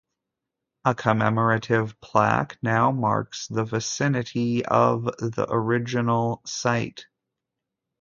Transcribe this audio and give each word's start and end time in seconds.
A 0.83 0.95
commemorative 0.95 2.01
plaque 2.01 2.57
now 2.63 2.89
marks 2.91 3.45
the 3.45 3.63
vicinity 3.65 4.65
of 4.65 5.03
the 5.19 5.45
original 5.47 6.41
site. 6.43 7.05